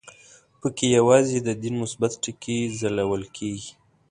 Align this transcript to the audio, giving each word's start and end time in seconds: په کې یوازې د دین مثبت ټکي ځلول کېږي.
په 0.59 0.67
کې 0.75 0.85
یوازې 0.97 1.37
د 1.41 1.49
دین 1.63 1.75
مثبت 1.83 2.11
ټکي 2.23 2.57
ځلول 2.79 3.23
کېږي. 3.37 3.71